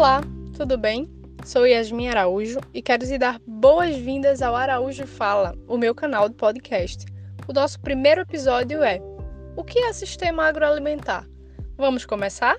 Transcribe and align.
Olá, 0.00 0.22
tudo 0.56 0.78
bem? 0.78 1.10
Sou 1.44 1.66
Yasmin 1.66 2.08
Araújo 2.08 2.58
e 2.72 2.80
quero 2.80 3.06
te 3.06 3.18
dar 3.18 3.38
boas-vindas 3.46 4.40
ao 4.40 4.56
Araújo 4.56 5.06
Fala, 5.06 5.54
o 5.68 5.76
meu 5.76 5.94
canal 5.94 6.26
de 6.26 6.36
podcast. 6.36 7.04
O 7.46 7.52
nosso 7.52 7.78
primeiro 7.78 8.22
episódio 8.22 8.82
é 8.82 8.98
O 9.54 9.62
que 9.62 9.78
é 9.78 9.92
sistema 9.92 10.46
agroalimentar? 10.46 11.28
Vamos 11.76 12.06
começar? 12.06 12.56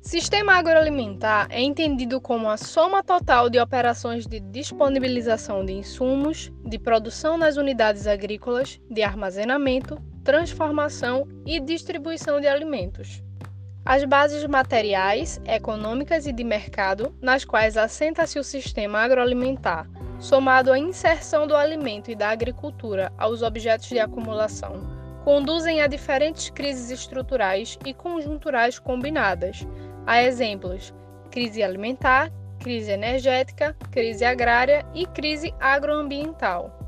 Sistema 0.00 0.54
agroalimentar 0.54 1.46
é 1.50 1.60
entendido 1.60 2.20
como 2.20 2.50
a 2.50 2.56
soma 2.56 3.00
total 3.00 3.48
de 3.48 3.60
operações 3.60 4.26
de 4.26 4.40
disponibilização 4.40 5.64
de 5.64 5.74
insumos, 5.74 6.50
de 6.64 6.80
produção 6.80 7.38
nas 7.38 7.56
unidades 7.56 8.08
agrícolas, 8.08 8.80
de 8.90 9.04
armazenamento, 9.04 9.96
transformação 10.24 11.28
e 11.46 11.60
distribuição 11.60 12.40
de 12.40 12.48
alimentos. 12.48 13.22
As 13.84 14.04
bases 14.04 14.46
materiais, 14.46 15.40
econômicas 15.44 16.24
e 16.26 16.32
de 16.32 16.44
mercado, 16.44 17.12
nas 17.20 17.44
quais 17.44 17.76
assenta-se 17.76 18.38
o 18.38 18.44
sistema 18.44 19.00
agroalimentar, 19.00 19.88
somado 20.20 20.72
à 20.72 20.78
inserção 20.78 21.48
do 21.48 21.56
alimento 21.56 22.08
e 22.08 22.14
da 22.14 22.28
agricultura 22.28 23.12
aos 23.18 23.42
objetos 23.42 23.88
de 23.88 23.98
acumulação, 23.98 24.80
conduzem 25.24 25.80
a 25.80 25.88
diferentes 25.88 26.48
crises 26.48 26.92
estruturais 26.92 27.76
e 27.84 27.92
conjunturais 27.92 28.78
combinadas. 28.78 29.66
A 30.06 30.22
exemplos: 30.22 30.94
crise 31.28 31.60
alimentar, 31.60 32.30
crise 32.60 32.92
energética, 32.92 33.76
crise 33.90 34.24
agrária 34.24 34.86
e 34.94 35.06
crise 35.06 35.52
agroambiental. 35.58 36.81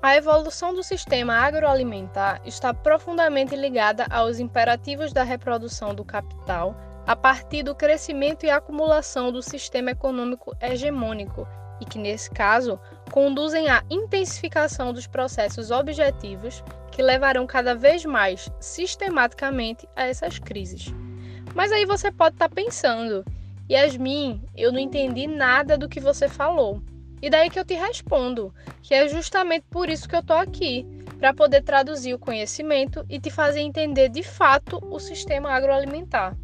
A 0.00 0.14
evolução 0.14 0.72
do 0.72 0.82
sistema 0.82 1.34
agroalimentar 1.34 2.40
está 2.44 2.72
profundamente 2.72 3.56
ligada 3.56 4.06
aos 4.08 4.38
imperativos 4.38 5.12
da 5.12 5.24
reprodução 5.24 5.92
do 5.92 6.04
capital 6.04 6.76
a 7.04 7.16
partir 7.16 7.64
do 7.64 7.74
crescimento 7.74 8.46
e 8.46 8.50
acumulação 8.50 9.32
do 9.32 9.42
sistema 9.42 9.90
econômico 9.90 10.56
hegemônico 10.60 11.48
e 11.80 11.84
que, 11.84 11.98
nesse 11.98 12.30
caso, 12.30 12.78
conduzem 13.10 13.68
à 13.68 13.82
intensificação 13.90 14.92
dos 14.92 15.08
processos 15.08 15.72
objetivos 15.72 16.62
que 16.92 17.02
levarão 17.02 17.44
cada 17.44 17.74
vez 17.74 18.04
mais 18.04 18.48
sistematicamente 18.60 19.88
a 19.96 20.04
essas 20.06 20.38
crises. 20.38 20.94
Mas 21.56 21.72
aí 21.72 21.84
você 21.84 22.12
pode 22.12 22.36
estar 22.36 22.48
pensando, 22.48 23.24
Yasmin, 23.68 24.44
eu 24.56 24.70
não 24.70 24.78
entendi 24.78 25.26
nada 25.26 25.76
do 25.76 25.88
que 25.88 25.98
você 25.98 26.28
falou. 26.28 26.80
E 27.20 27.28
daí 27.28 27.50
que 27.50 27.58
eu 27.58 27.64
te 27.64 27.74
respondo, 27.74 28.54
que 28.82 28.94
é 28.94 29.08
justamente 29.08 29.64
por 29.68 29.88
isso 29.88 30.08
que 30.08 30.14
eu 30.14 30.22
tô 30.22 30.34
aqui, 30.34 30.86
para 31.18 31.34
poder 31.34 31.62
traduzir 31.62 32.14
o 32.14 32.18
conhecimento 32.18 33.04
e 33.08 33.18
te 33.18 33.30
fazer 33.30 33.60
entender 33.60 34.08
de 34.08 34.22
fato 34.22 34.78
o 34.88 34.98
sistema 35.00 35.50
agroalimentar. 35.50 36.36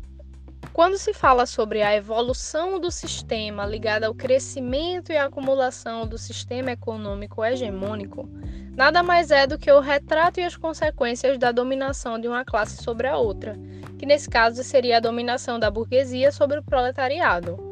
Quando 0.73 0.99
se 0.99 1.15
fala 1.15 1.47
sobre 1.47 1.83
a 1.83 1.95
evolução 1.95 2.81
do 2.81 2.91
sistema 2.91 3.65
ligada 3.65 4.09
ao 4.09 4.15
crescimento 4.15 5.13
e 5.13 5.17
acumulação 5.17 6.05
do 6.05 6.19
sistema 6.19 6.73
econômico 6.73 7.45
hegemônico, 7.45 8.29
nada 8.77 9.01
mais 9.01 9.31
é 9.31 9.47
do 9.47 9.57
que 9.57 9.71
o 9.71 9.79
retrato 9.79 10.41
e 10.41 10.43
as 10.43 10.57
consequências 10.57 11.39
da 11.39 11.53
dominação 11.53 12.19
de 12.19 12.27
uma 12.27 12.45
classe 12.45 12.83
sobre 12.83 13.07
a 13.07 13.17
outra, 13.17 13.57
que 13.97 14.05
nesse 14.05 14.29
caso 14.29 14.65
seria 14.65 14.97
a 14.97 15.01
dominação 15.01 15.61
da 15.61 15.71
burguesia 15.71 16.33
sobre 16.33 16.59
o 16.59 16.63
proletariado. 16.65 17.64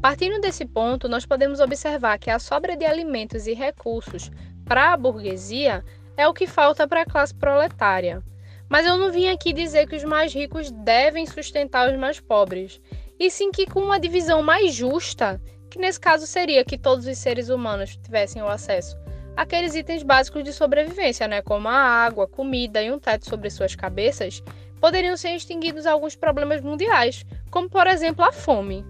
Partindo 0.00 0.40
desse 0.40 0.64
ponto, 0.64 1.08
nós 1.08 1.26
podemos 1.26 1.58
observar 1.58 2.18
que 2.18 2.30
a 2.30 2.38
sobra 2.38 2.76
de 2.76 2.84
alimentos 2.84 3.46
e 3.46 3.52
recursos 3.52 4.30
para 4.64 4.92
a 4.92 4.96
burguesia 4.96 5.84
é 6.16 6.28
o 6.28 6.34
que 6.34 6.46
falta 6.46 6.86
para 6.86 7.02
a 7.02 7.06
classe 7.06 7.34
proletária. 7.34 8.22
Mas 8.68 8.86
eu 8.86 8.96
não 8.96 9.10
vim 9.10 9.28
aqui 9.28 9.52
dizer 9.52 9.88
que 9.88 9.96
os 9.96 10.04
mais 10.04 10.32
ricos 10.32 10.70
devem 10.70 11.26
sustentar 11.26 11.90
os 11.90 11.98
mais 11.98 12.20
pobres, 12.20 12.80
e 13.18 13.30
sim 13.30 13.50
que 13.50 13.66
com 13.66 13.80
uma 13.80 13.98
divisão 13.98 14.42
mais 14.42 14.72
justa, 14.72 15.40
que 15.70 15.78
nesse 15.78 15.98
caso 15.98 16.26
seria 16.26 16.64
que 16.64 16.78
todos 16.78 17.06
os 17.06 17.18
seres 17.18 17.48
humanos 17.48 17.96
tivessem 17.96 18.42
o 18.42 18.48
acesso 18.48 18.96
àqueles 19.38 19.76
itens 19.76 20.02
básicos 20.02 20.42
de 20.42 20.52
sobrevivência, 20.52 21.28
né, 21.28 21.40
como 21.40 21.68
a 21.68 21.72
água, 21.72 22.26
comida 22.26 22.82
e 22.82 22.90
um 22.90 22.98
teto 22.98 23.28
sobre 23.28 23.48
suas 23.48 23.76
cabeças, 23.76 24.42
poderiam 24.80 25.16
ser 25.16 25.30
extinguidos 25.30 25.86
alguns 25.86 26.16
problemas 26.16 26.60
mundiais, 26.60 27.24
como 27.48 27.70
por 27.70 27.86
exemplo 27.86 28.24
a 28.24 28.32
fome. 28.32 28.84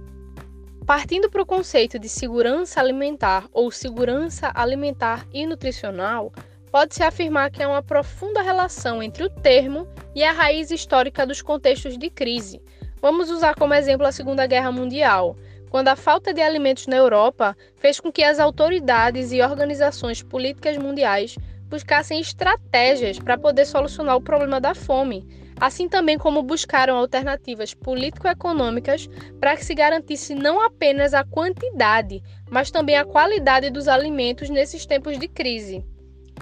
Partindo 0.89 1.29
para 1.29 1.43
o 1.43 1.45
conceito 1.45 1.99
de 1.99 2.09
segurança 2.09 2.81
alimentar 2.81 3.47
ou 3.53 3.71
segurança 3.71 4.51
alimentar 4.55 5.27
e 5.35 5.45
nutricional, 5.45 6.33
pode-se 6.73 7.03
afirmar 7.03 7.51
que 7.51 7.63
há 7.63 7.69
uma 7.69 7.83
profunda 7.83 8.41
relação 8.41 9.03
entre 9.03 9.23
o 9.23 9.29
termo 9.29 9.87
e 10.15 10.25
a 10.25 10.33
raiz 10.33 10.71
histórica 10.71 11.27
dos 11.27 11.43
contextos 11.43 11.99
de 11.99 12.09
crise. 12.09 12.63
Vamos 13.03 13.29
usar 13.29 13.55
como 13.55 13.75
exemplo 13.75 14.07
a 14.07 14.13
Segunda 14.13 14.47
Guerra 14.47 14.73
Mundial, 14.73 15.37
quando 15.69 15.89
a 15.89 15.95
falta 15.95 16.33
de 16.33 16.41
alimentos 16.41 16.87
na 16.87 16.97
Europa 16.97 17.55
fez 17.77 18.01
com 18.01 18.11
que 18.11 18.25
as 18.25 18.39
autoridades 18.39 19.31
e 19.31 19.43
organizações 19.43 20.23
políticas 20.23 20.79
mundiais 20.79 21.37
buscassem 21.69 22.21
estratégias 22.21 23.19
para 23.19 23.39
poder 23.39 23.67
solucionar 23.67 24.17
o 24.17 24.23
problema 24.23 24.61
da 24.61 24.75
fome, 24.75 25.27
assim 25.61 25.89
também 25.89 26.17
como 26.17 26.43
buscaram 26.43 26.97
alternativas 26.97 27.75
político-econômicas 27.75 29.09
para 29.41 29.57
que 29.57 29.65
se 29.65 29.75
garantisse 29.75 30.35
não 30.35 30.61
apenas 30.61 31.15
a 31.15 31.25
quantidade, 31.25 32.23
mas 32.51 32.71
também 32.71 32.97
a 32.97 33.05
qualidade 33.05 33.71
dos 33.71 33.89
alimentos 33.89 34.49
nesses 34.49 34.87
tempos 34.87 35.19
de 35.19 35.29
crise. 35.29 35.85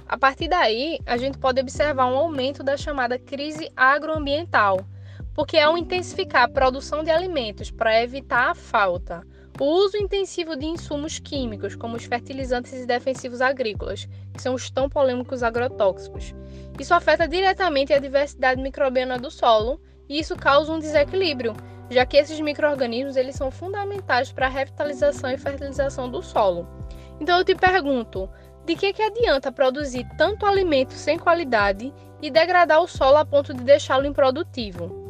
A 0.09 0.17
partir 0.17 0.49
daí, 0.49 0.99
a 1.05 1.17
gente 1.17 1.39
pode 1.39 1.61
observar 1.61 2.07
um 2.07 2.17
aumento 2.17 2.63
da 2.63 2.77
chamada 2.77 3.19
crise 3.19 3.71
agroambiental, 3.75 4.79
porque 5.35 5.59
ao 5.59 5.77
intensificar 5.77 6.45
a 6.45 6.49
produção 6.49 7.03
de 7.03 7.11
alimentos 7.11 7.71
para 7.71 8.03
evitar 8.03 8.51
a 8.51 8.55
falta, 8.55 9.23
o 9.59 9.65
uso 9.65 9.97
intensivo 9.97 10.55
de 10.55 10.67
insumos 10.67 11.19
químicos, 11.19 11.75
como 11.75 11.97
os 11.97 12.05
fertilizantes 12.05 12.75
e 12.75 12.87
defensivos 12.87 13.41
agrícolas, 13.41 14.07
que 14.35 14.43
são 14.43 14.55
os 14.55 14.69
tão 14.69 14.89
polêmicos 14.89 15.43
agrotóxicos. 15.43 16.35
Isso 16.79 16.93
afeta 16.93 17.27
diretamente 17.27 17.93
a 17.93 17.99
diversidade 17.99 18.61
microbiana 18.61 19.19
do 19.19 19.31
solo 19.31 19.81
e 20.09 20.19
isso 20.19 20.37
causa 20.37 20.73
um 20.73 20.79
desequilíbrio, 20.79 21.55
já 21.91 22.05
que 22.05 22.19
esses 22.19 22.39
micro-organismos 22.39 23.17
eles 23.17 23.35
são 23.35 23.51
fundamentais 23.51 24.31
para 24.31 24.47
a 24.47 24.51
revitalização 24.51 25.31
e 25.31 25.39
fertilização 25.39 26.11
do 26.11 26.23
solo. 26.23 26.69
Então 27.19 27.39
eu 27.39 27.45
te 27.45 27.55
pergunto, 27.55 28.29
de 28.67 28.75
que, 28.75 28.93
que 28.93 29.03
adianta 29.03 29.51
produzir 29.51 30.07
tanto 30.19 30.45
alimento 30.45 30.93
sem 30.93 31.19
qualidade 31.19 31.95
e 32.21 32.31
degradar 32.31 32.83
o 32.83 32.89
solo 32.89 33.17
a 33.17 33.25
ponto 33.25 33.55
de 33.55 33.65
deixá-lo 33.65 34.07
improdutivo? 34.07 35.06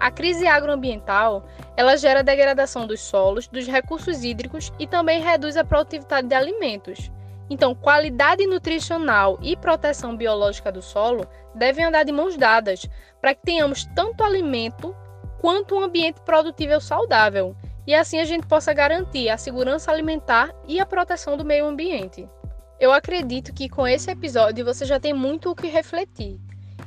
A 0.00 0.10
crise 0.10 0.46
agroambiental, 0.46 1.44
ela 1.76 1.94
gera 1.94 2.22
degradação 2.22 2.86
dos 2.86 3.00
solos, 3.00 3.46
dos 3.46 3.66
recursos 3.66 4.24
hídricos 4.24 4.72
e 4.78 4.86
também 4.86 5.20
reduz 5.20 5.58
a 5.58 5.64
produtividade 5.64 6.26
de 6.26 6.34
alimentos. 6.34 7.12
Então, 7.50 7.74
qualidade 7.74 8.46
nutricional 8.46 9.38
e 9.42 9.54
proteção 9.54 10.16
biológica 10.16 10.72
do 10.72 10.80
solo 10.80 11.26
devem 11.54 11.84
andar 11.84 12.04
de 12.04 12.12
mãos 12.12 12.34
dadas, 12.34 12.86
para 13.20 13.34
que 13.34 13.42
tenhamos 13.42 13.84
tanto 13.94 14.24
alimento 14.24 14.96
quanto 15.38 15.74
um 15.74 15.82
ambiente 15.82 16.22
produtivo 16.22 16.80
saudável, 16.80 17.54
e 17.86 17.94
assim 17.94 18.20
a 18.20 18.24
gente 18.24 18.46
possa 18.46 18.72
garantir 18.72 19.28
a 19.28 19.36
segurança 19.36 19.90
alimentar 19.90 20.54
e 20.66 20.80
a 20.80 20.86
proteção 20.86 21.36
do 21.36 21.44
meio 21.44 21.66
ambiente. 21.66 22.26
Eu 22.78 22.90
acredito 22.90 23.52
que 23.52 23.68
com 23.68 23.86
esse 23.86 24.10
episódio 24.10 24.64
você 24.64 24.86
já 24.86 24.98
tem 24.98 25.12
muito 25.12 25.50
o 25.50 25.54
que 25.54 25.66
refletir. 25.66 26.40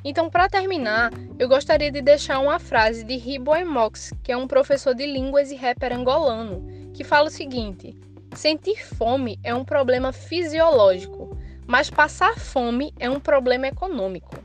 Então, 0.03 0.29
para 0.29 0.49
terminar, 0.49 1.11
eu 1.37 1.47
gostaria 1.47 1.91
de 1.91 2.01
deixar 2.01 2.39
uma 2.39 2.59
frase 2.59 3.03
de 3.03 3.15
Riboy 3.17 3.63
Mox, 3.63 4.13
que 4.23 4.31
é 4.31 4.37
um 4.37 4.47
professor 4.47 4.93
de 4.93 5.05
línguas 5.05 5.51
e 5.51 5.55
rapper 5.55 5.93
angolano, 5.93 6.91
que 6.93 7.03
fala 7.03 7.27
o 7.27 7.31
seguinte: 7.31 7.95
Sentir 8.35 8.83
fome 8.85 9.39
é 9.43 9.53
um 9.53 9.63
problema 9.63 10.11
fisiológico, 10.11 11.37
mas 11.67 11.89
passar 11.89 12.37
fome 12.37 12.93
é 12.99 13.09
um 13.09 13.19
problema 13.19 13.67
econômico. 13.67 14.37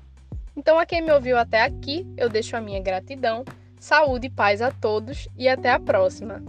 Então, 0.56 0.78
a 0.78 0.84
quem 0.84 1.00
me 1.00 1.12
ouviu 1.12 1.38
até 1.38 1.62
aqui, 1.62 2.06
eu 2.16 2.28
deixo 2.28 2.56
a 2.56 2.60
minha 2.60 2.80
gratidão, 2.80 3.44
saúde 3.78 4.26
e 4.26 4.30
paz 4.30 4.60
a 4.60 4.70
todos 4.70 5.28
e 5.36 5.48
até 5.48 5.70
a 5.70 5.78
próxima. 5.78 6.42